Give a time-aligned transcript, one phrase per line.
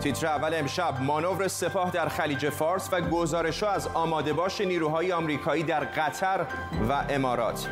[0.00, 5.62] تیتر اول امشب مانور سپاه در خلیج فارس و گزارش از آماده باش نیروهای آمریکایی
[5.62, 6.46] در قطر
[6.88, 7.68] و امارات.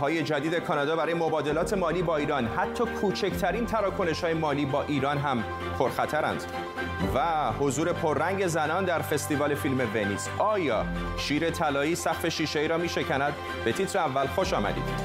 [0.00, 2.46] های جدید کانادا برای مبادلات مالی با ایران.
[2.46, 5.44] حتی کوچکترین تراکنش های مالی با ایران هم
[5.78, 6.44] پرخطرند.
[7.14, 10.28] و حضور پررنگ زنان در فستیوال فیلم ونیز.
[10.38, 10.84] آیا
[11.18, 13.32] شیر طلایی سقف شیشه ای را می شکند
[13.64, 15.03] به تیتر اول خوش آمدید.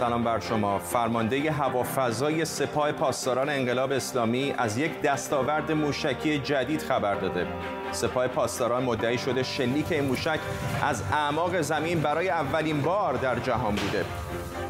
[0.00, 0.78] سلام بر شما.
[0.78, 7.46] فرمانده هوافضای سپاه پاسداران انقلاب اسلامی از یک دستاورد موشکی جدید خبر داده.
[7.92, 10.38] سپاه پاسداران مدعی شده شلیک این موشک
[10.82, 14.04] از اعماق زمین برای اولین بار در جهان بوده.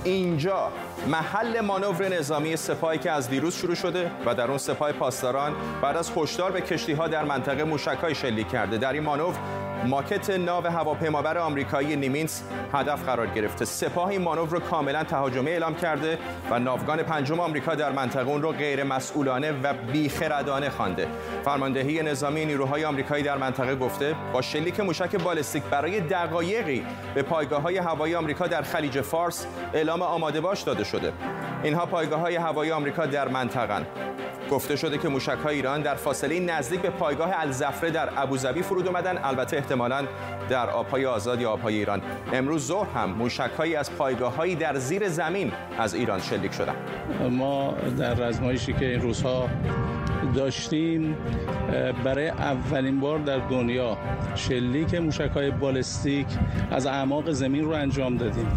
[0.04, 0.72] اینجا
[1.08, 5.96] محل مانور نظامی سپاهی که از دیروز شروع شده و در اون سپاه پاسداران بعد
[5.96, 8.78] از هشدار به کشتی ها در منطقه موشک‌های شلیک کرده.
[8.78, 9.34] در این مانور
[9.86, 12.42] ماکت ناو هواپیمابر آمریکایی نیمینس
[12.72, 13.64] هدف قرار گرفته.
[13.64, 16.18] سپاه این مانور رو کاملا تهاجمی اعلام کرده
[16.50, 21.06] و ناوگان پنجم آمریکا در منطقه اون رو غیر مسئولانه و بیخردانه خوانده.
[21.44, 27.62] فرماندهی نظامی نیروهای آمریکایی در منطقه گفته با شلیک موشک بالستیک برای دقایقی به پایگاه
[27.62, 31.12] های هوایی آمریکا در خلیج فارس اعلام آماده باش داده شده.
[31.62, 33.86] اینها پایگاه های هوایی آمریکا در منطقه
[34.50, 38.86] گفته شده که موشک های ایران در فاصله نزدیک به پایگاه الزفره در ابوظبی فرود
[38.86, 39.18] اومدن.
[39.24, 40.04] البته احتمالاً
[40.48, 42.02] در آبهای آزاد یا آبهای ایران.
[42.32, 46.74] امروز ظهر هم موشک هایی از پایگاه هایی در زیر زمین از ایران شلیک شدن.
[47.30, 49.48] ما در رزمایشی که این روزها
[50.34, 51.16] داشتیم
[52.04, 53.96] برای اولین بار در دنیا
[54.34, 56.26] شلیک موشک های بالستیک
[56.70, 58.48] از اعماق زمین رو انجام دادیم.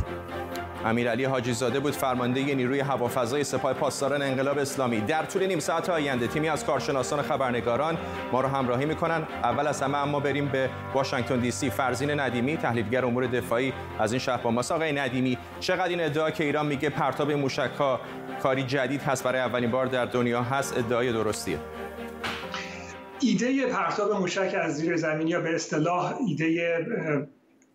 [0.86, 5.02] امیرعلی حاجی زاده بود فرمانده نیروی هوافضای سپاه پاسداران انقلاب اسلامی.
[5.02, 7.97] در طول نیم ساعت آینده تیمی از کارشناسان خبرنگاران
[8.31, 9.28] ما رو همراهی می‌کنن.
[9.44, 11.69] اول از همه اما بریم به واشنگتن دی سی.
[11.69, 14.72] فرزین ندیمی تحلیلگر امور دفاعی از این شهر با ماست.
[14.72, 18.00] آقای ندیمی چقدر این ادعا که ایران میگه پرتاب موشک ها
[18.44, 21.59] کاری جدید هست برای اولین بار در دنیا هست ادعای درستیه؟
[23.19, 26.78] ایده پرتاب موشک از زیر زمین یا به اصطلاح ایده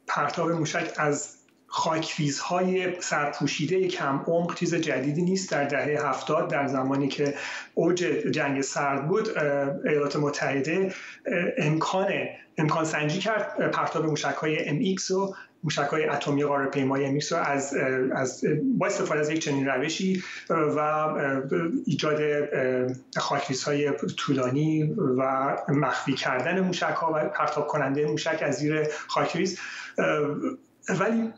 [0.07, 1.38] پرتاب موشک از
[1.71, 5.51] خاکریزهای سرپوشیده کم عمق چیز جدیدی نیست.
[5.51, 7.35] در دهه هفتاد در زمانی که
[7.75, 7.97] اوج
[8.31, 9.39] جنگ سرد بود
[9.85, 10.95] ایالات متحده
[11.59, 12.07] امکان
[12.59, 14.57] امکان سنجی کرد پرتاب موشک های
[14.97, 15.35] MX و
[15.65, 17.75] موشک های اتمی قاره پیمای MX رو از,
[18.15, 18.45] از
[18.79, 20.81] با استفاده از یک چنین روشی و
[21.87, 22.21] ایجاد
[23.17, 29.59] خاکریز های طولانی و مخفی کردن موشک ها و پرتاب کننده موشک از زیر خاکریز.
[30.89, 31.33] ولی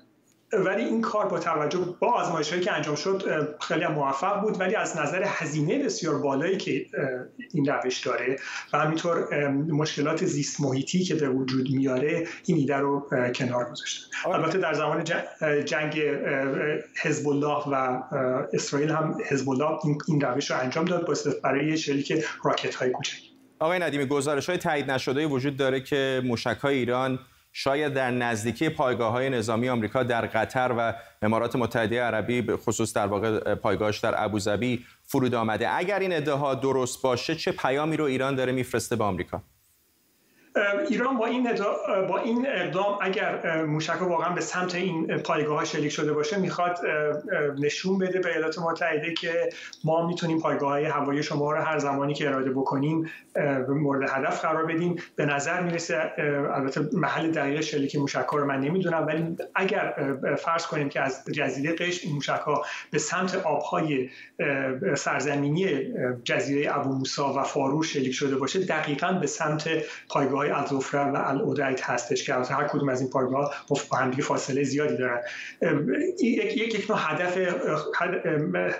[0.53, 3.22] ولی این کار با توجه با آزمایش هایی که انجام شد
[3.61, 4.61] خیلی موفق بود.
[4.61, 6.87] ولی از نظر هزینه بسیار بالایی که
[7.55, 8.37] این روش داره
[8.72, 14.59] و همینطور مشکلات زیست محیطی که به وجود میاره این ایده رو کنار گذاشته البته
[14.59, 15.05] در زمان
[15.65, 16.00] جنگ
[17.03, 18.03] حزب الله و
[18.53, 19.78] اسرائیل هم حزب الله
[20.09, 21.09] این روش رو انجام داد
[21.43, 23.19] برای شلیک راکت های کوچک.
[23.59, 27.19] آقای ندیمی گزارش های تایید نشده وجود داره که موشک های ایران
[27.53, 32.93] شاید در نزدیکی پایگاه های نظامی آمریکا در قطر و امارات متحده عربی به خصوص
[32.93, 35.77] در واقع پایگاهش در ابوظبی فرود آمده.
[35.77, 39.43] اگر این ادعاها درست باشه چه پیامی رو ایران داره میفرسته به آمریکا؟
[40.88, 41.49] ایران با این
[42.09, 46.78] با این اقدام اگر موشک واقعا به سمت این پایگاه ها شلیک شده باشه می‌خواد
[47.59, 49.49] نشون بده به ایالات متحده که
[49.84, 53.10] ما می‌تونیم پایگاه های هوایی شما رو هر زمانی که اراده بکنیم
[53.69, 54.97] مورد هدف قرار بدیم.
[55.16, 56.12] به نظر می‌رسه
[56.55, 59.94] البته محل دقیق شلیک موشک رو من نمی‌دونم ولی اگر
[60.39, 64.10] فرض کنیم که از جزیره قشم این موشک ها به سمت آبهای
[64.94, 65.69] سرزمینی
[66.25, 69.69] جزیره ابو موسا و فاروش شلیک شده باشه دقیقا به سمت
[70.09, 73.55] پایگاه های الزفره و الاودایت هستش که هر کدوم از این پایگاه
[73.91, 75.21] با همدیگه فاصله زیادی دارن.
[76.21, 77.39] یک یک نوع هدف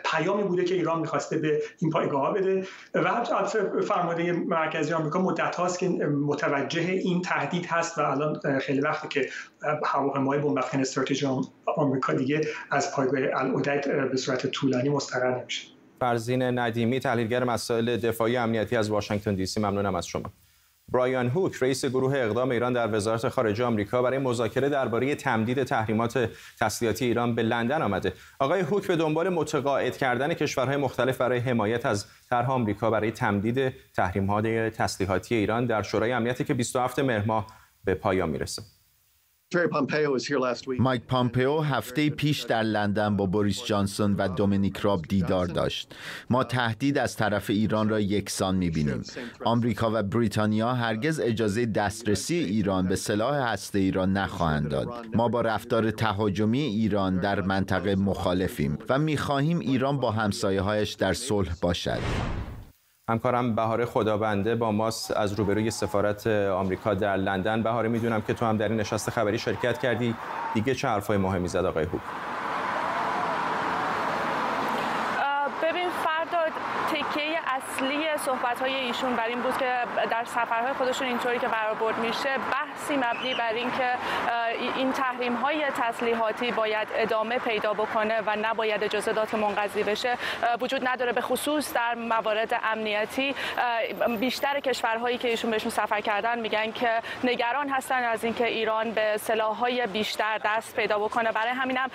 [0.05, 2.67] پیامی بوده که ایران می‌خواسته به این پایگاه بده.
[2.95, 3.59] و حتی
[3.89, 9.29] فرمانده مرکزی آمریکا مدت هاست که متوجه این تهدید هست و الان خیلی وقته که
[9.85, 11.27] هواپیمای بمب افکن استراتژی
[11.77, 12.41] آمریکا دیگه
[12.71, 15.69] از پایگاه الاودایت به صورت طولانی مستقر نمیشه.
[16.01, 19.61] فرزین ندیمی تحلیلگر مسائل دفاعی امنیتی از واشنگتن دی سی.
[19.61, 20.23] ممنونم از شما.
[20.93, 26.31] برایان هوک رئیس گروه اقدام ایران در وزارت خارجه آمریکا برای مذاکره درباره تمدید تحریمات
[26.61, 28.13] تسلیحاتی ایران به لندن آمده.
[28.39, 33.73] آقای هوک به دنبال متقاعد کردن کشورهای مختلف برای حمایت از طرح آمریکا برای تمدید
[33.97, 37.45] تحریمات تسلیحاتی ایران در شورای امنیتی که 27 مهر
[37.85, 38.63] به پایان می‌رسه.
[40.79, 45.95] مایک پامپئو هفته پیش در لندن با بوریس جانسون و دومینیک راب دیدار داشت.
[46.31, 49.03] ما تهدید از طرف ایران را یکسان می‌بینیم.
[49.45, 55.07] آمریکا و بریتانیا هرگز اجازه دسترسی ایران به سلاح هسته ای را نخواهند داد.
[55.15, 61.13] ما با رفتار تهاجمی ایران در منطقه مخالفیم و می‌خواهیم ایران با همسایه هایش در
[61.13, 62.01] صلح باشد.
[63.11, 67.63] همکارم بهاره خدابنده با ماست از روبروی سفارت آمریکا در لندن.
[67.63, 70.15] بهاره می‌دونم که تو هم در این نشست خبری شرکت کردی.
[70.55, 72.01] دیگه چه حرفای مهمی زد آقای هوک؟
[78.21, 79.73] اصلی صحبت های ایشون بر این بود که
[80.11, 83.91] در سفرهای خودشون اینطوری که برآورد میشه بحثی مبنی بر اینکه
[84.77, 90.19] این تحریم های تسلیحاتی باید ادامه پیدا بکنه و نباید اجازه که منقضی بشه
[90.61, 91.13] وجود نداره.
[91.13, 93.35] به خصوص در موارد امنیتی
[94.21, 96.91] بیشتر کشورهایی که ایشون بهشون سفر کردن میگن که
[97.25, 99.17] نگران هستن از اینکه ایران به
[99.61, 101.33] های بیشتر دست پیدا بکنه.
[101.33, 101.91] برای همینم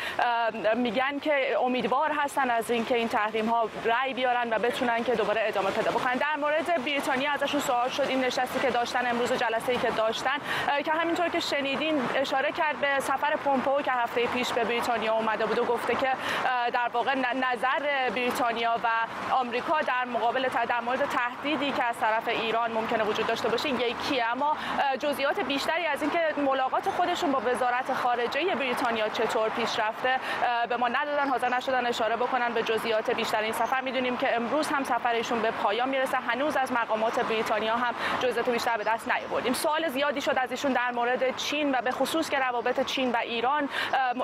[0.76, 5.42] میگن که امیدوار هستن از اینکه این تحریم ها رأی بیارن و بتونن که دوباره
[5.48, 6.15] ادامه پیدا بکنن.
[6.18, 10.38] در مورد بریتانیا ازشون سوال شد این نشستی که داشتن امروز جلسه ای که داشتن.
[10.86, 15.46] که همینطور که شنیدین اشاره کرد به سفر پومپو که هفته پیش به بریتانیا اومده
[15.46, 16.12] بود و گفته که
[16.74, 18.88] در واقع نظر بریتانیا و
[19.34, 24.26] آمریکا در مقابل در مورد تهدیدی که از طرف ایران ممکنه وجود داشته باشه یکیه.
[24.32, 24.58] اما
[25.00, 30.20] جزئیات بیشتری از اینکه ملاقات خودشون با وزارت خارجه بریتانیا چطور پیش رفته
[30.70, 32.54] به ما ندادن حاضر نشدن اشاره بکنن.
[32.54, 36.72] به جزئیات بیشتر این سفر می‌دونیم که امروز هم سفرشون به پایان می‌رسه هنوز از
[36.72, 39.54] مقامات بریتانیا هم جزئیات بیشتر به دست نیاوردیم.
[39.54, 43.18] سوال زیادی شد از ایشون در مورد چین و به خصوص که روابط چین و
[43.18, 43.70] ایران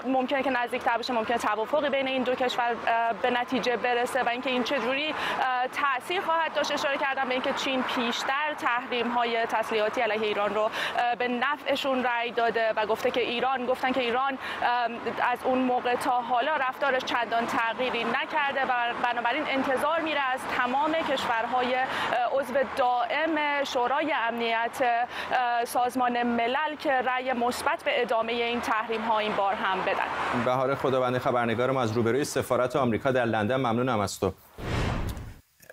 [0.05, 2.75] ممکنه که نزدیکتر بشه ممکنه توافقی بین این دو کشور
[3.21, 5.15] به نتیجه برسه و اینکه این چجوری
[5.73, 6.71] تاثیر خواهد داشت.
[6.71, 10.69] اشاره کردم به اینکه چین پیشتر تحریم های تسلیحاتی علیه ایران رو
[11.17, 14.37] به نفعشون رأی داده و گفته که ایران گفتن که ایران
[15.31, 20.91] از اون موقع تا حالا رفتارش چندان تغییری نکرده و بنابراین انتظار میره از تمام
[20.91, 21.70] کشورهای
[22.33, 24.83] عضو دائم شورای امنیت
[25.67, 30.43] سازمان ملل که رأی مثبت به ادامه این تحریم ها این بار هم بدن.
[30.45, 34.33] بهار خداوند خبرنگارم از روبروی سفارت آمریکا در لندن ممنونم از تو.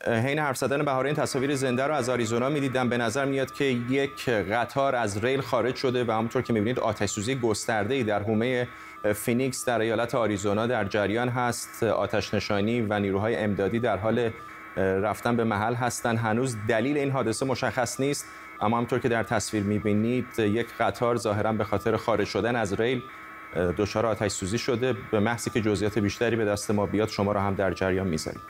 [0.07, 2.89] حین حرف زدن بهار این تصاویر زنده رو از آریزونا می‌دیدم.
[2.89, 7.11] به نظر میاد که یک قطار از ریل خارج شده و همونطور که می‌بینید آتش
[7.11, 8.69] سوزی گسترده ای در حومه
[9.15, 11.83] فینیکس در ایالت آریزونا در جریان هست.
[11.83, 14.31] آتش نشانی و نیروهای امدادی در حال
[14.79, 16.17] رفتن به محل هستن.
[16.17, 18.27] هنوز دلیل این حادثه مشخص نیست
[18.61, 23.03] اما همطور که در تصویر می‌بینید یک قطار ظاهرا به خاطر خارج شدن از ریل
[23.79, 24.95] دچار آتش سوزی شده.
[25.11, 28.41] به محضی که جزئیات بیشتری به دست ما بیاد شما را هم در جریان می‌ذاریم.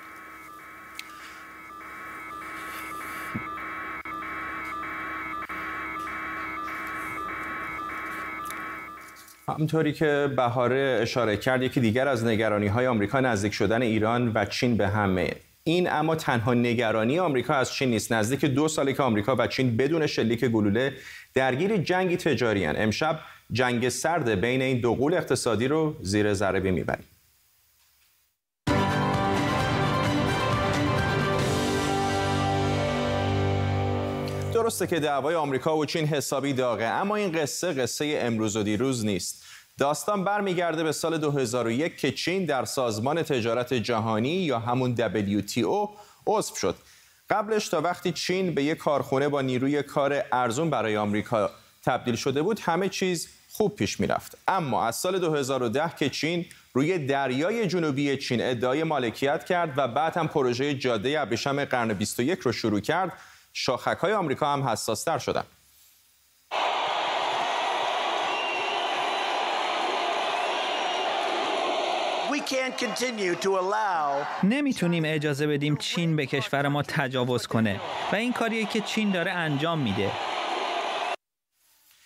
[9.49, 14.45] همطوری که بهاره اشاره کرد یکی دیگر از نگرانی های آمریکا نزدیک شدن ایران و
[14.45, 15.31] چین به همه.
[15.69, 18.12] این اما تنها نگرانی آمریکا از چین نیست.
[18.12, 20.93] نزدیک دو سالی که آمریکا و چین بدون شلیک گلوله
[21.35, 22.75] درگیر جنگی تجاری هن.
[22.79, 23.20] امشب
[23.53, 27.05] جنگ سرد بین این دو قول اقتصادی رو زیر ذره می‌بریم.
[34.55, 39.05] درسته که دعوای آمریکا و چین حسابی داغه اما این قصه قصه امروز و دیروز
[39.05, 39.48] نیست.
[39.79, 45.89] داستان برمیگرده به سال 2001 که چین در سازمان تجارت جهانی یا همون WTO
[46.27, 46.77] عضو شد.
[47.31, 51.51] قبلش تا وقتی چین به یک کارخونه با نیروی کار ارزون برای آمریکا
[51.85, 56.99] تبدیل شده بود همه چیز خوب پیش می‌رفت اما از سال 2010 که چین روی
[56.99, 62.53] دریای جنوبی چین ادعای مالکیت کرد و بعد هم پروژه جاده ابریشم قرن 21 رو
[62.53, 63.13] شروع کرد
[63.53, 65.47] شاخک های آمریکا هم حساستر شدند
[74.43, 77.81] نمی‌تونیم اجازه بدیم چین به کشور ما تجاوز کنه
[78.13, 80.11] و این کاریه که چین داره انجام میده.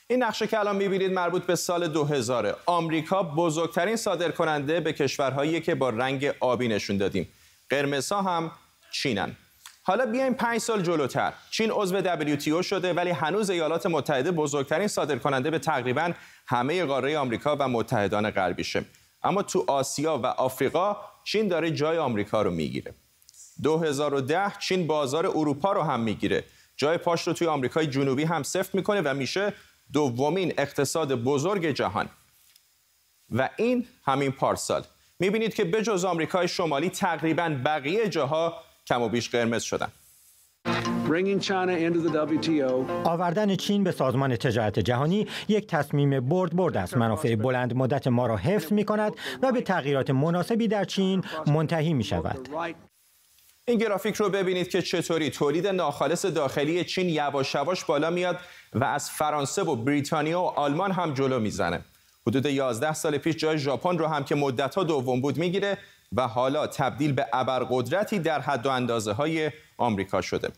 [0.07, 5.75] این نقشه که الان می‌بینید مربوط به سال 2000 آمریکا بزرگترین صادرکننده به کشورهایی که
[5.75, 7.29] با رنگ آبی نشون دادیم.
[7.71, 8.51] قرمزها هم
[8.91, 9.37] چینن.
[9.85, 11.33] حالا بیایم پنج سال جلوتر.
[11.51, 16.13] چین عضو WTO شده ولی هنوز ایالات متحده بزرگترین صادرکننده به تقریبا
[16.47, 18.85] همه قاره آمریکا و متحدان غربیشه.
[19.25, 22.95] اما تو آسیا و آفریقا چین داره جای آمریکا رو می‌گیره.
[23.63, 26.45] 2010 چین بازار اروپا رو هم می‌گیره.
[26.77, 29.53] جای پاش رو توی آمریکای جنوبی هم سفت می‌کنه و میشه
[29.93, 32.09] دومین اقتصاد بزرگ جهان.
[33.31, 34.85] و این همین پارسال.
[35.19, 39.93] می‌بینید که بجز آمریکای شمالی تقریبا بقیه جاها کم و بیش قرمز شدن.
[43.05, 48.27] آوردن چین به سازمان تجارت جهانی یک تصمیم برد برد است منافع بلند مدت ما
[48.27, 52.49] را حفظ می کند و به تغییرات مناسبی در چین منتهی می شود
[53.69, 58.39] این گرافیک رو ببینید که چطوری تولید ناخالص داخلی چین یواش یواش بالا میاد
[58.73, 61.85] و از فرانسه و بریتانیا و آلمان هم جلو می‌زنه.
[62.27, 65.79] حدود 11 سال پیش جای ژاپن رو هم که مدتها دوم بود می‌گیره
[66.13, 70.49] و حالا تبدیل به ابرقدرتی در حد و اندازه های آمریکا شده.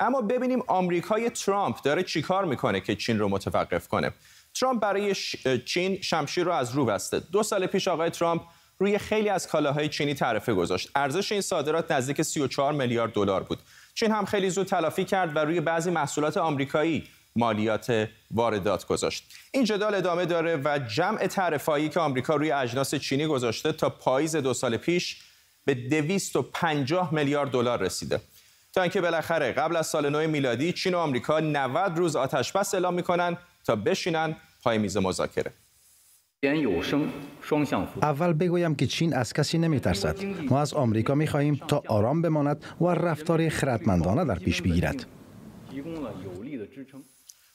[0.00, 4.12] اما ببینیم آمریکای ترامپ داره چیکار می‌کنه که چین رو متوقف کنه.
[4.54, 5.14] ترامپ برای
[5.66, 7.20] چین شمشیر رو از رو بسته.
[7.20, 8.42] دو سال پیش آقای ترامپ
[8.78, 10.90] روی خیلی از کالاهای چینی تعرفه گذاشت.
[10.94, 13.58] ارزش این صادرات نزدیک 34 میلیارد دلار بود.
[13.94, 17.04] چین هم خیلی زود تلافی کرد و روی بعضی محصولات آمریکایی
[17.36, 19.24] مالیات واردات گذاشت.
[19.52, 24.36] این جدال ادامه داره و جمع تعرفه‌ای که آمریکا روی اجناس چینی گذاشته تا پاییز
[24.36, 25.22] دو سال پیش
[25.64, 28.20] به 250 میلیارد دلار رسیده.
[28.72, 32.74] تا اینکه بالاخره قبل از سال نو میلادی چین و آمریکا 90 روز آتش بس
[32.74, 35.52] اعلام می‌کنن تا بشینن پای میز مذاکره.
[38.02, 40.24] اول بگویم که چین از کسی نمی ترسد.
[40.50, 45.06] ما از آمریکا می خواهیم تا آرام بماند و رفتار خردمندانه در پیش بگیرد.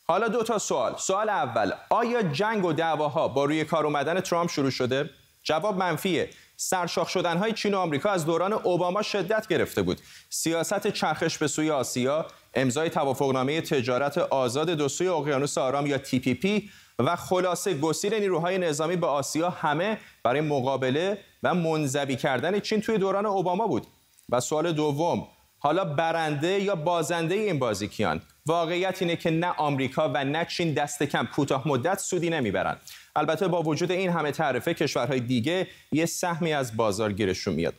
[0.08, 0.96] حالا دو تا سوال.
[0.98, 5.10] سوال اول، آیا جنگ و دعواها با روی کار اومدن ترامپ شروع شده؟
[5.44, 6.30] جواب منفیه.
[6.58, 10.02] سرشاخ شدن های چین و آمریکا از دوران اوباما شدت گرفته بود.
[10.30, 16.62] سیاست چرخش به سوی آسیا، امضای توافقنامه تجارت آزاد دو سوی اقیانوس آرام یا TPP
[17.00, 22.98] و خلاصه گسیل نیروهای نظامی به آسیا همه برای مقابله و منزوی کردن چین توی
[22.98, 23.88] دوران اوباما بود.
[24.30, 25.28] و سوال دوم،
[25.60, 30.74] حالا برنده یا بازنده این بازی کیان؟ واقعیت اینه که نه آمریکا و نه چین
[30.74, 32.82] دست کم کوتاه مدت سودی نمی‌برند.
[33.16, 37.74] البته با وجود این همه تعرفه کشورهای دیگه یه سهمی از بازار گیرشون میاد.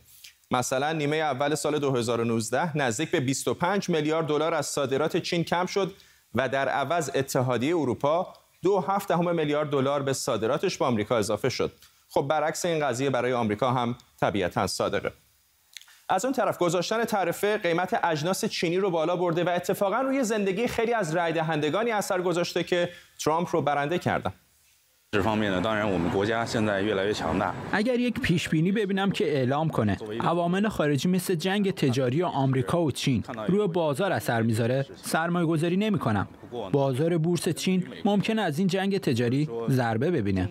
[0.51, 5.95] مثلا نیمه اول سال 2019 نزدیک به 25 میلیارد دلار از صادرات چین کم شد
[6.35, 8.33] و در عوض اتحادیه اروپا
[8.63, 11.73] دو هفت دهم میلیارد دلار به صادراتش به آمریکا اضافه شد.
[12.09, 15.13] خب برعکس این قضیه برای آمریکا هم طبیعتا صادقه.
[16.09, 20.67] از اون طرف گذاشتن تعرفه قیمت اجناس چینی رو بالا برده و اتفاقا روی زندگی
[20.67, 22.89] خیلی از رای دهندگانی اثر گذاشته که
[23.25, 24.33] ترامپ رو برنده کردن.
[27.73, 32.91] اگر یک پیش بینی ببینم که اعلام کنه عوامل خارجی مثل جنگ تجاری آمریکا و
[32.91, 36.29] چین روی بازار اثر می‌ذاره سرمایه گذاری نمی کنم
[36.73, 40.49] بازار بورس چین ممکن از این جنگ تجاری ضربه ببینه.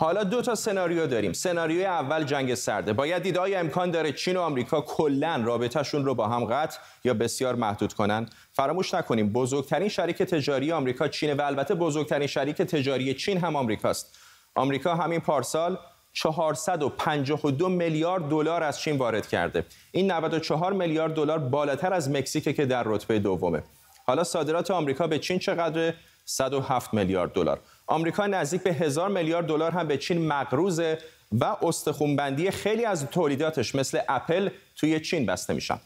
[0.00, 1.32] حالا دو تا سناریو داریم.
[1.32, 2.92] سناریوی اول جنگ سرده.
[2.92, 7.14] باید دید آیا امکان داره چین و آمریکا کلا رابطهشون رو با هم قطع یا
[7.14, 8.26] بسیار محدود کنن.
[8.52, 14.18] فراموش نکنیم بزرگترین شریک تجاری آمریکا چین و البته بزرگترین شریک تجاری چین هم آمریکاست.
[14.54, 15.78] آمریکا همین پارسال
[16.12, 19.64] 452 میلیارد دلار از چین وارد کرده.
[19.92, 23.62] این 94 میلیارد دلار بالاتر از مکزیک که در رتبه دومه.
[24.06, 27.60] حالا صادرات آمریکا به چین چقدر 107 میلیارد دلار.
[27.90, 30.98] آمریکا نزدیک به هزار میلیارد دلار هم به چین مقروضه
[31.32, 35.80] و استخونبندی خیلی از تولیداتش مثل اپل توی چین بسته میشن.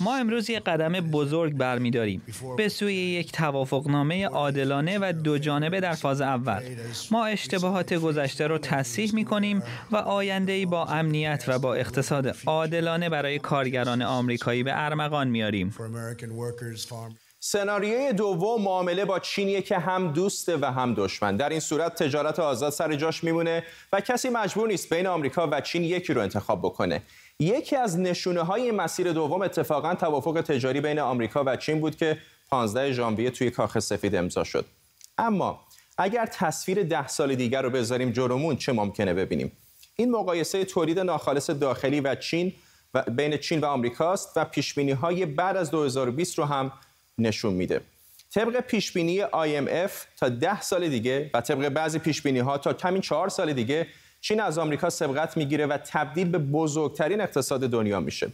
[0.00, 2.22] ما امروز یک قدم بزرگ برمیداریم.
[2.56, 6.62] به سوی یک توافقنامه عادلانه و دو جانبه در فاز اول.
[7.10, 12.36] ما اشتباهات گذشته را تصحیح می کنیم و آینده ای با امنیت و با اقتصاد
[12.46, 15.74] عادلانه برای کارگران آمریکایی به ارمغان میاریم
[17.40, 21.36] سناریوی دوم معامله با چینیه که هم دوسته و هم دشمن.
[21.36, 25.60] در این صورت تجارت آزاد سر جاش میمونه و کسی مجبور نیست بین آمریکا و
[25.60, 27.02] چین یکی رو انتخاب بکنه.
[27.38, 32.18] یکی از نشونه های مسیر دوم اتفاقا توافق تجاری بین آمریکا و چین بود که
[32.50, 34.64] 15 ژانویه توی کاخ سفید امضا شد.
[35.18, 35.60] اما
[35.98, 39.52] اگر تصویر ده سال دیگر رو بذاریم جلومون چه ممکنه ببینیم؟
[39.96, 42.52] این مقایسه تولید ناخالص داخلی و چین
[42.94, 46.72] و بین چین و آمریکاست و پیش های بعد از 2020 رو هم
[47.18, 47.80] نشون میده.
[48.34, 53.00] طبق پیش بینی IMF تا ده سال دیگه و طبق بعضی پیش ها تا کمی
[53.00, 53.86] چهار سال دیگه
[54.20, 58.32] چین از آمریکا سبقت می‌گیره و تبدیل به بزرگترین اقتصاد دنیا میشه.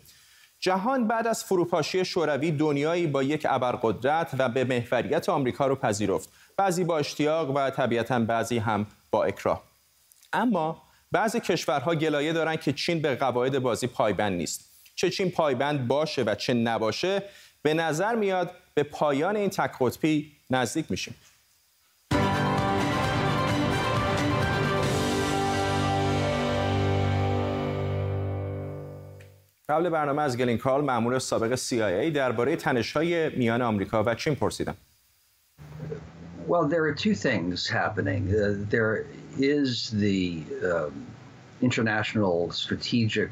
[0.60, 6.28] جهان بعد از فروپاشی شوروی دنیایی با یک ابرقدرت و به محوریت آمریکا رو پذیرفت.
[6.56, 9.62] بعضی با اشتیاق و طبیعتا بعضی هم با اکراه.
[10.32, 14.70] اما بعضی کشورها گلایه دارن که چین به قواعد بازی پایبند نیست.
[14.96, 17.22] چه چین پایبند باشه و چه نباشه
[17.64, 21.14] به نظر میاد به پایان این تک قطبی نزدیک میشیم
[29.68, 34.76] قبل برنامه از گلین کارل مأمور سابق CIA درباره تنش‌های میان آمریکا و چین پرسیدم.
[36.48, 38.22] Well, there are two things happening.
[38.28, 39.06] Uh, there
[39.38, 41.06] is the um,
[41.62, 43.30] international strategic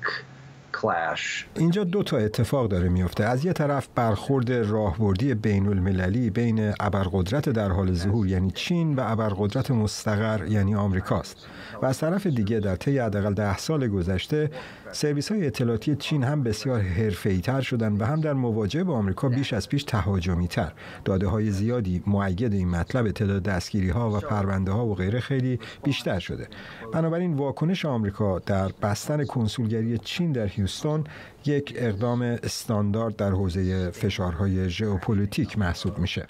[1.56, 3.24] اینجا دو تا اتفاق داره میفته.
[3.24, 9.00] از یه طرف برخورد راهبردی بین المللی بین ابرقدرت در حال ظهور یعنی چین و
[9.04, 11.46] ابرقدرت مستقر یعنی آمریکاست.
[11.82, 14.50] و از طرف دیگه در طی حداقل ده سال گذشته
[14.92, 19.28] سرویس های اطلاعاتی چین هم بسیار حرفه‌ای تر شدن و هم در مواجهه با آمریکا
[19.28, 20.72] بیش از پیش تهاجمی تر
[21.04, 25.58] داده های زیادی مؤید این مطلب تعداد دستگیری ها و پرونده ها و غیره خیلی
[25.82, 26.48] بیشتر شده.
[26.92, 31.04] بنابراین واکنش آمریکا در بستن کنسولگری چین در هیوستون
[31.46, 36.26] یک اقدام استاندارد در حوزه فشارهای ژئوپلیتیک محسوب میشه.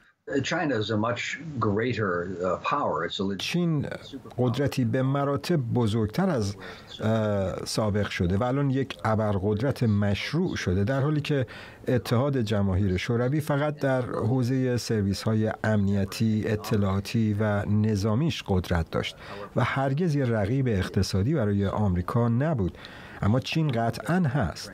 [3.36, 3.86] چین
[4.38, 6.56] قدرتی به مراتب بزرگتر از
[7.64, 11.46] سابق شده و الان یک ابرقدرت مشروع شده در حالی که
[11.88, 19.16] اتحاد جماهیر شوروی فقط در حوزه سرویس های امنیتی، اطلاعاتی و نظامیش قدرت داشت
[19.56, 22.78] و هرگز یه رقیب اقتصادی برای آمریکا نبود.
[23.22, 24.72] اما چین قطعا هست.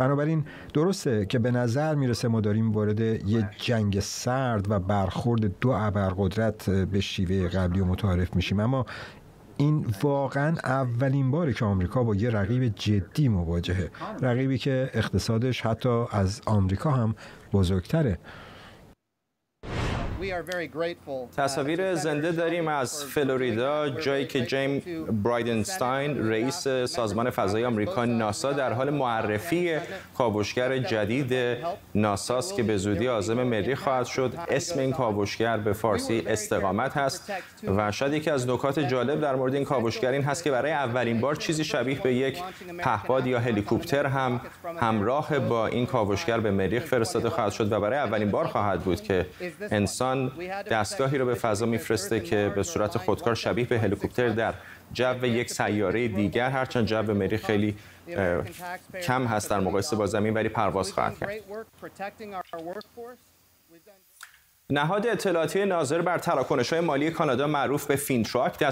[0.00, 5.68] بنابراین درسته که به نظر می‌رسه ما داریم وارد یه جنگ سرد و برخورد دو
[5.68, 8.60] ابرقدرت به شیوه قبلی و متعارف میشیم.
[8.60, 8.86] اما
[9.56, 13.90] این واقعا اولین باری که آمریکا با یه رقیب جدی مواجهه.
[14.22, 17.14] رقیبی که اقتصادش حتی از آمریکا هم
[17.52, 18.18] بزرگتره.
[21.36, 24.82] تصاویر زنده داریم از فلوریدا جایی که جیم
[25.24, 29.78] برایدنستاین رئیس سازمان فضای آمریکا ناسا در حال معرفی
[30.18, 31.34] کاوشگر جدید
[31.94, 34.32] ناساست که به زودی عازم مری خواهد شد.
[34.48, 37.32] اسم این کاوشگر به فارسی استقامت هست
[37.76, 41.20] و شاید یکی از نکات جالب در مورد این کاوشگر این هست که برای اولین
[41.20, 42.42] بار چیزی شبیه به یک
[42.78, 44.40] پهپاد یا هلیکوپتر هم
[44.80, 49.00] همراه با این کاوشگر به مریخ فرستاده خواهد شد و برای اولین بار خواهد بود
[49.00, 49.26] که
[49.70, 50.09] انسان
[50.70, 54.54] دستگاهی رو به فضا میفرسته که به صورت خودکار شبیه به هلیکوپتر در
[54.92, 57.76] جو یک سیاره دیگر هرچند جو مری خیلی
[59.02, 61.30] کم هست در مقایسه با زمین ولی پرواز خواهد کرد.
[64.70, 68.62] نهاد اطلاعاتی ناظر بر تراکنش های مالی کانادا معروف به فینتراک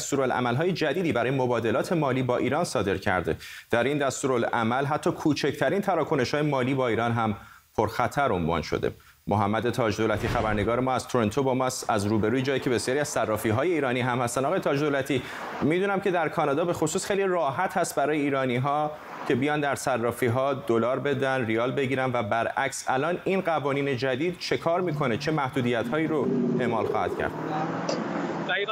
[0.57, 3.36] های جدیدی برای مبادلات مالی با ایران صادر کرده.
[3.71, 7.36] در این دستورالعمل حتی کوچکترین تراکنش های مالی با ایران هم
[7.76, 8.93] پرخطر عنوان شده.
[9.28, 11.91] محمد تاج دولتی خبرنگار ما از تورنتو با ماست.
[11.91, 14.45] از روبروی جایی که بسیاری از صرافی های ایرانی هم هستن.
[14.45, 15.23] آقای تاج دولتی
[15.62, 18.91] می‌دونم که در کانادا به خصوص خیلی راحت هست برای ایرانی ها
[19.28, 24.38] که بیان در صرافی ها دلار بدن ریال بگیرن و برعکس الان این قوانین جدید
[24.38, 26.26] چه کار می‌کنه؟ چه محدودیت هایی رو
[26.60, 27.30] اعمال خواهد کرد؟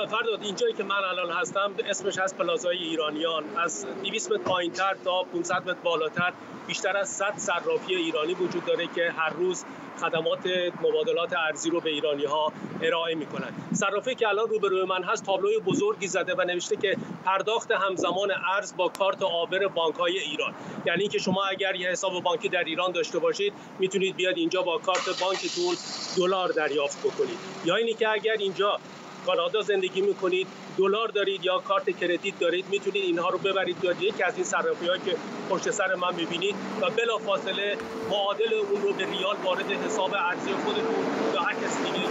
[0.07, 3.45] فرداد اینجایی که من الان هستم اسمش هست پلازای ایرانیان.
[3.57, 6.33] از 200 متر پایینتر تا 500 متر بالاتر
[6.66, 9.64] بیشتر از 100 صرافی ایرانی وجود داره که هر روز
[10.01, 10.47] خدمات
[10.83, 13.53] مبادلات ارزی رو به ایرانی ها ارائه می‌کنن.
[13.73, 18.77] صرافی که الان روبروی من هست تابلوی بزرگی زده و نوشته که پرداخت همزمان ارز
[18.77, 20.55] با کارت آبر بانک های ایران.
[20.87, 24.79] یعنی اینکه شما اگر یه حساب بانکی در ایران داشته باشید می‌تونید بیاد اینجا با
[24.79, 25.77] کارت بانکتون
[26.16, 27.38] دلار دریافت بکنید.
[27.64, 28.79] یا اینی که اگر اینجا
[29.27, 30.47] کانادا زندگی می‌کنید
[30.79, 34.87] دلار دارید یا کارت کردیت دارید می‌تونید اینها رو ببرید یا یکی از این صرافی
[35.05, 35.17] که
[35.51, 37.77] پشت سر من می‌بینید و بلا فاصله
[38.11, 42.07] معادل اون رو به ریال وارد حساب ارزی خودتون یا هر کسی دیگه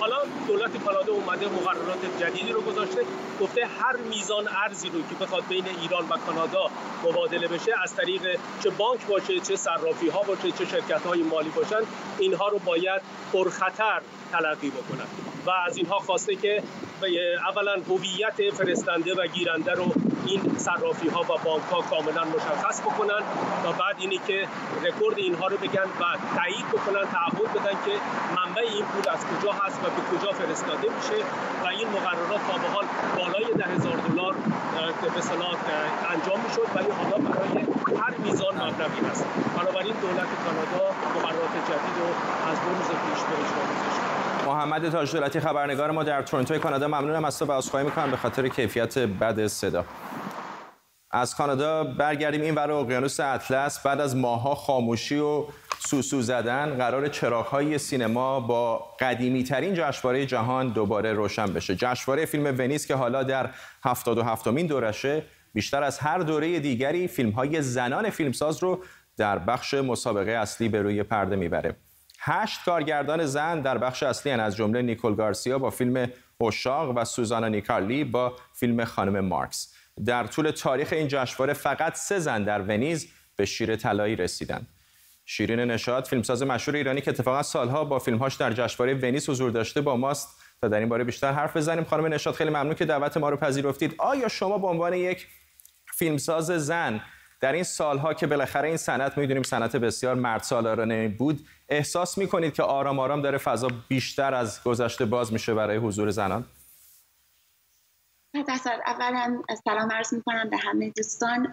[0.00, 0.16] حالا
[0.48, 3.02] دولت کانادا اومده مقررات جدیدی رو گذاشته
[3.40, 6.70] گفته هر میزان ارزی رو که بخواد بین ایران و کانادا
[7.04, 11.50] مبادله بشه از طریق چه بانک باشه چه صرافی ها باشه چه شرکت های مالی
[11.50, 11.80] باشن
[12.18, 13.02] اینها رو باید
[13.32, 14.00] پرخطر
[14.32, 15.27] تلقی بکنن.
[15.48, 16.62] و از اینها خواسته که
[17.48, 19.92] اولا هویت فرستنده و گیرنده رو
[20.26, 23.22] این صرافی ها و بانک ها کاملا مشخص بکنن
[23.64, 24.48] و بعد اینی که
[24.86, 26.04] رکورد اینها رو بگن و
[26.36, 27.94] تایید بکنن تعهد بدن که
[28.36, 31.24] منبع این پول از کجا هست و به کجا فرستاده میشه
[31.64, 32.84] و این مقررات تا به حال
[33.16, 34.34] بالای ده هزار دلار
[35.04, 35.74] به
[36.14, 37.64] انجام می‌شد ولی حالا برای
[38.02, 39.24] هر میزان مبلغی هست.
[39.56, 40.84] بنابراین دولت کانادا
[41.14, 42.08] مقررات جدید رو
[42.50, 44.07] از دو روز پیش به اجرا گذاشت.
[44.48, 48.16] محمد تاج دولتی خبرنگار ما در تورنتو کانادا ممنونم از تو و عذرخواهی می‌کنم به
[48.16, 49.84] خاطر کیفیت بد صدا.
[51.10, 55.44] از کانادا برگردیم این ور اقیانوس اطلس بعد از ماها خاموشی و
[55.78, 61.74] سوسو زدن قرار چراغهای سینما با قدیمی ترین جشنواره جهان دوباره روشن بشه.
[61.74, 63.50] جشنواره فیلم ونیز که حالا در
[63.84, 65.22] 77 مین دورشه
[65.54, 68.84] بیشتر از هر دوره دیگری فیلم های زنان فیلمساز رو
[69.16, 71.76] در بخش مسابقه اصلی به روی پرده می‌بره.
[72.18, 77.48] هشت کارگردان زن در بخش اصلی از جمله نیکول گارسیا با فیلم اشاق و سوزانا
[77.48, 79.74] نیکارلی با فیلم خانم مارکس.
[80.04, 84.66] در طول تاریخ این جشنواره فقط سه زن در ونیز به شیر طلایی رسیدند.
[85.24, 89.80] شیرین نشاد فیلمساز مشهور ایرانی که اتفاقا سالها با فیلمهاش در جشنواره ونیز حضور داشته
[89.80, 90.28] با ماست.
[90.60, 91.84] تا در این باره بیشتر حرف بزنیم.
[91.84, 93.94] خانم نشاد خیلی ممنون که دعوت ما رو پذیرفتید.
[93.98, 95.26] آیا شما به عنوان یک
[95.94, 97.00] فیلمساز زن
[97.40, 102.54] در این سالها که بالاخره این صنعت می‌دونیم صنعت بسیار مرد سالارانه بود احساس می‌کنید
[102.54, 106.44] که آرام آرام داره فضا بیشتر از گذشته باز میشه برای حضور زنان؟
[108.86, 111.52] اولا سلام عرض می‌کنم به همه دوستان.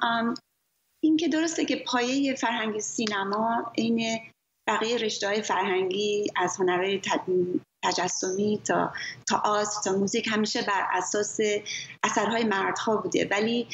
[1.03, 4.19] این که درسته که پایه فرهنگ سینما این
[4.67, 6.99] بقیه رشته های فرهنگی از هنرهای
[7.85, 8.93] تجسمی تا
[9.27, 11.39] تا آس تا موزیک همیشه بر اساس
[12.03, 13.27] اثرهای مردها بوده.
[13.31, 13.67] ولی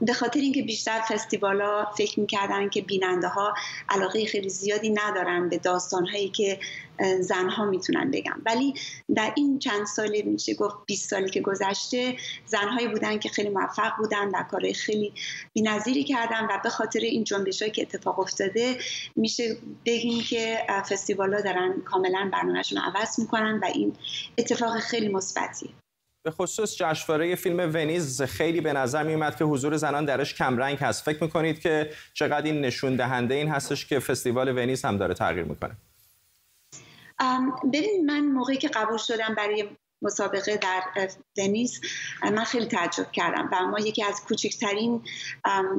[0.00, 3.54] به خاطر اینکه بیشتر فستیوالا فکر می‌کردن که بیننده ها
[3.88, 6.58] علاقه خیلی زیادی ندارن به داستان هایی که
[7.20, 8.42] زنها می‌تونن بگن.
[8.46, 8.74] ولی
[9.14, 13.92] در این چند سال میشه گفت 20 سالی که گذشته زنهایی بودن که خیلی موفق
[13.98, 15.12] بودن و کارهای خیلی
[15.52, 18.76] بی‌نظیری کردن و به خاطر این جنبشایی که اتفاق افتاده
[19.16, 19.56] میشه
[19.86, 20.58] بگیم که
[20.90, 23.96] فستیوالا دارن کاملا برنامهشون عوض می‌کنن و این
[24.38, 25.70] اتفاق خیلی مثبتیه.
[26.24, 30.78] به خصوص جشنواره فیلم ونیز خیلی به نظر می اومد که حضور زنان درش کمرنگ
[30.78, 31.04] هست.
[31.04, 35.44] فکر می‌کنید که چقدر این نشون دهنده این هستش که فستیوال ونیز هم داره تغییر
[35.44, 35.76] می‌کنه؟
[37.72, 39.68] ببین من موقعی که قبول شدم برای
[40.02, 41.80] مسابقه در ونیز
[42.22, 45.02] من خیلی تعجب کردم و ما یکی از کوچکترین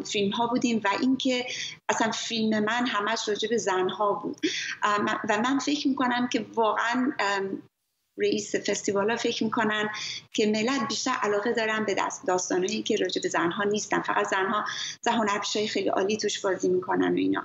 [0.05, 1.45] فیلم ها بودیم و اینکه
[1.89, 4.37] اصلا فیلم من همش راجع به زنها بود.
[5.29, 7.11] و من فکر می‌کنم که واقعا
[8.17, 9.89] رئیس فستیوالا فکر می‌کنن
[10.33, 11.95] که ملت بیشتر علاقه دارن به
[12.27, 14.01] داستانهایی که راجع به زنها نیستن.
[14.01, 14.65] فقط زنها
[15.01, 15.27] زهان
[15.69, 17.43] خیلی عالی توش بازی می‌کنن و اینا.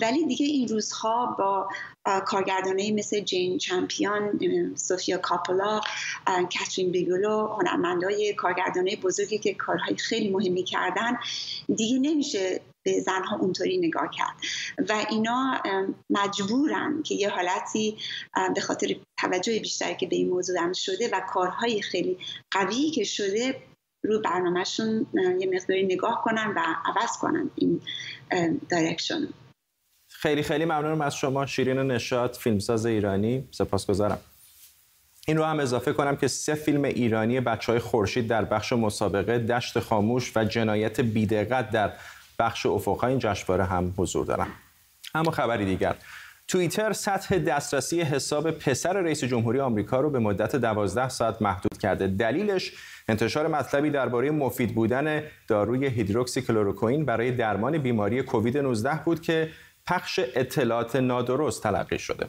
[0.00, 1.68] ولی دیگه این روزها با
[2.26, 4.40] کارگردانه مثل جین چمپیون
[4.76, 5.80] سوفیا کاپولا
[6.26, 11.18] کاترین بیگلو هنرمندای کارگردانه بزرگی که کارهای خیلی مهمی کردن
[11.76, 14.36] دیگه نمیشه به زنها اونطوری نگاه کرد.
[14.88, 15.62] و اینا
[16.10, 17.96] مجبورن که یه حالتی
[18.54, 22.18] به خاطر توجه بیشتری که به این موضوع هم شده و کارهای خیلی
[22.50, 23.62] قوی که شده
[24.02, 25.06] رو برنامهشون
[25.38, 27.80] یه مقداری نگاه کنن و عوض کنن این
[28.68, 29.28] direction
[30.08, 33.48] خیلی خیلی ممنونم از شما شیرین نشاد فیلمساز ایرانی.
[33.50, 34.18] سپاسگزارم.
[35.28, 39.38] این رو هم اضافه کنم که سه فیلم ایرانی بچه های خورشید در بخش مسابقه
[39.38, 41.92] دشت خاموش و جنایت بیدقت در
[42.38, 44.46] بخش افقهای این جشنواره هم حضور دارن
[45.14, 45.94] اما خبری دیگر.
[46.48, 52.06] توییتر سطح دسترسی حساب پسر رئیس جمهوری آمریکا رو به مدت 12 ساعت محدود کرده.
[52.06, 52.72] دلیلش
[53.08, 59.50] انتشار مطلبی درباره مفید بودن داروی هیدروکسی کلوروکوئین برای درمان بیماری کووید 19 بود که
[59.86, 62.28] پخش اطلاعات نادرست تلقی شده.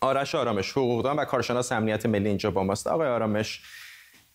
[0.00, 2.86] آرش آرامش حقوقدان و کارشناس امنیت ملی اینجا با ماست.
[2.86, 3.62] آقای آرامش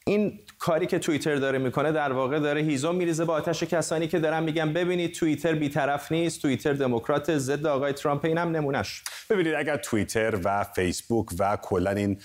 [0.07, 4.19] این کاری که توییتر داره می‌کنه در واقع داره هیزم میریزه با آتش کسانی که
[4.19, 9.03] دارن میگن ببینید توییتر بیطرف نیست توییتر دموکرات ضد آقای ترامپ این هم نمونهش.
[9.29, 12.21] ببینید اگر توییتر و فیسبوک و کلا این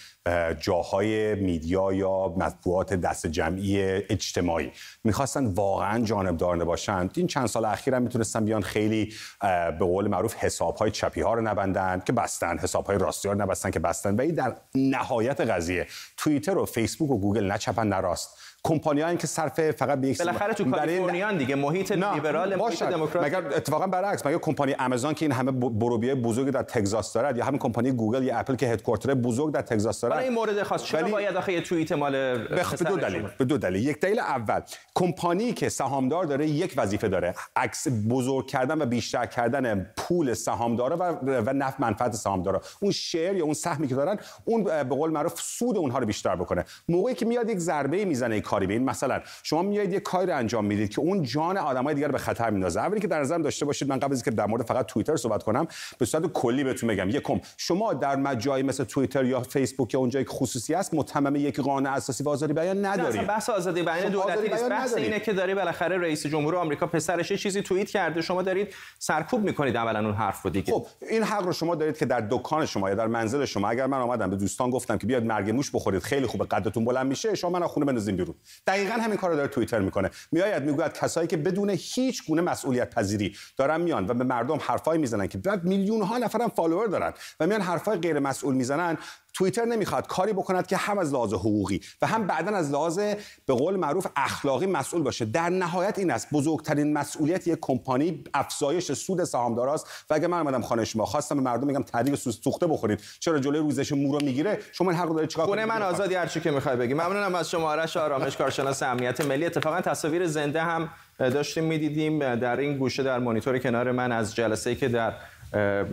[0.60, 4.72] جاهای میدیا یا مطبوعات دست جمعی اجتماعی.
[5.04, 10.34] می‌خواستن واقعا جانبدار نباشند این چند سال اخیر هم می‌تونستن بیان خیلی به قول معروف
[10.34, 13.78] حساب های چپی ها رو نبندن که بستن حساب های راستی ها رو نبستن که
[13.78, 14.16] بستن.
[14.16, 15.86] و این در نهایت قضیه
[16.16, 20.18] توییتر و فیسبوک و گوگل نه چپن نه راست کمپانی که صرف فقط به یک
[20.18, 25.24] بالاخره تو کالیفرنیا دیگه محیط لیبرال محیط دموکرات مگر اتفاقا برعکس؟ مگر کمپانی آمازون که
[25.24, 28.66] این همه برو بیای بزرگی در تگزاس دارد یا همین کمپانی گوگل یا اپل که
[28.66, 31.12] headquarter بزرگ در تگزاس دارد؟ این مورد خاص چرا ولی...
[31.12, 33.88] باید آخه یه توییت مال به دو دلیل به دو دلیل.
[33.88, 34.60] یک دلیل اول
[34.94, 40.96] کمپانی که سهامدار داره یک وظیفه داره عکس بزرگ کردن و بیشتر کردن پول سهامدارا
[40.96, 42.60] و و نفع منفعت سهامدارا.
[42.80, 46.36] اون شیر یا اون سهمی که دارن اون به قول معروف سود اونها رو بیشتر
[46.36, 46.64] بکنه.
[46.88, 50.64] موقعی که میاد یک ضربه می‌زنه کاری به این مثلا شما میایید یه کاری انجام
[50.64, 52.80] می‌دید که اون جان آدمای دیگر به خطر میندازه.
[52.80, 55.42] اولی که در نظر داشته باشید من قبل از اینکه در مورد فقط توییتر صحبت
[55.42, 55.66] کنم
[55.98, 57.08] به صورت کلی بهتون بگم.
[57.10, 61.60] یکم شما در مجایی مثل توییتر یا فیسبوک یا اونجایی که خصوصی است متمم یک
[61.60, 63.26] قانون اساسی و آزادی بیان ندارید.
[63.26, 64.68] بحث آزادی بیان خب، دولتی نیست.
[64.68, 69.44] بحث اینه که داری بالاخره رئیس جمهور آمریکا پسرش چیزی توییت کرده شما دارید سرکوب
[69.44, 70.72] می‌کنید اولا اون حرف رو دیگه.
[70.72, 73.86] خب این حق رو شما دارید که در دکان شما یا در منزل شما اگر
[73.86, 77.34] من آمدم به دوستان گفتم که بیاد مرگ موش بخورید خیلی خوبه قدتون بلند میشه
[77.34, 78.34] شما من خونه بندازین بیرون.
[78.66, 80.10] دقیقاً همین کارو داره توییتر می‌کنه.
[80.32, 84.98] میآید می‌گوید کسایی که بدون هیچ گونه مسئولیت پذیری دارن میان و به مردم حرفای
[84.98, 88.98] می‌زنن که بعد میلیون ها نفرم فالوور دارن و میان حرفای غیر مسئول می‌زنن.
[89.38, 92.98] توییتر نمی‌خواد کاری بکند که هم از لحاظ حقوقی و هم بعدا از لحاظ
[93.46, 95.24] به قول معروف اخلاقی مسئول باشه.
[95.24, 96.28] در نهایت این است.
[96.32, 99.86] بزرگترین مسئولیت یک کمپانی افزایش سود سهامداراست.
[100.10, 103.00] و اگه من اومدم خانه شما خواستم به مردم میگم تعریف سوخته بخورید.
[103.20, 106.26] چرا جلوی روزش مو رو می‌گیره؟ شما این حق دارید چیکار کنید؟ من آزادی هر
[106.26, 106.94] چی که می‌خوای بگی.
[106.94, 109.46] ممنونم از شما آرش آرامش کارشناس امنیت ملی.
[109.46, 112.34] اتفاقا تصاویر زنده هم داشتیم می‌دیدیم.
[112.34, 115.12] در این گوشه در مانیتور کنار من از جلسه‌ای که در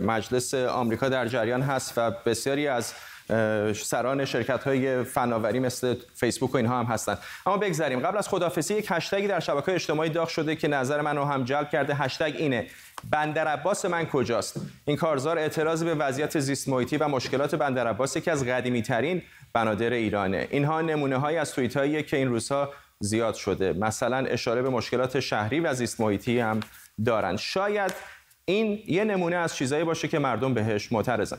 [0.06, 2.92] مجلس آمریکا در جریان هست و بسیاری از
[3.74, 8.00] سران شرکت های فناوری مثل فیسبوک و اینها هم هستند اما بگذریم.
[8.00, 11.70] قبل از خدافسی یک هشتگی در شبکه اجتماعی داغ شده که نظر منو هم جلب
[11.70, 11.94] کرده.
[11.94, 12.66] هشتگ اینه.
[13.10, 18.16] بندر عباس من کجاست؟ این کارزار اعتراض به وضعیت زیست محیطی و مشکلات بندر عباس
[18.16, 20.48] یکی از قدیمی ترین بنادر ایرانه.
[20.50, 23.72] اینها نمونه های از توییت هایی که این روزها زیاد شده.
[23.72, 26.60] مثلا اشاره به مشکلات شهری و زیست محیطی هم
[27.04, 27.94] دارند شاید
[28.44, 31.38] این یه نمونه از چیزایی باشه که مردم بهش معترضن.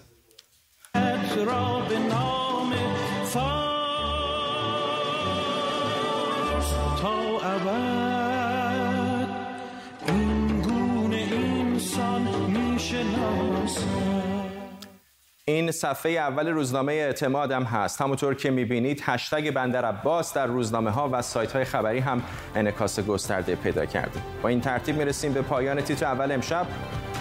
[15.45, 18.01] این صفحه اول روزنامه اعتماد هم هست.
[18.01, 22.23] همونطور که می‌بینید هشتگ بندر عباس در روزنامه ها و سایت های خبری هم
[22.55, 24.19] انکاس گسترده پیدا کرده.
[24.43, 26.67] با این ترتیب می‌رسیم به پایان تیتر اول امشب.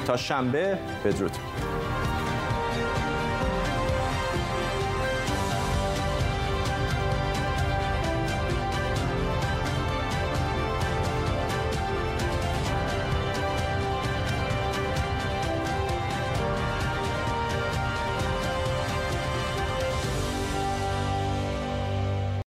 [0.07, 1.33] تا شنبه بدرود.